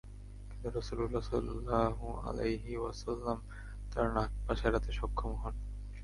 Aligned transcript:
কিন্তু 0.49 0.67
রাসূল 0.69 0.99
সাল্লাল্লাহু 1.21 2.05
আলাইহি 2.27 2.73
ওয়াসাল্লাম 2.77 3.37
তার 3.91 4.05
নাগপাশ 4.15 4.59
এড়াতে 4.67 4.89
সক্ষম 4.91 5.31
হন। 5.41 5.55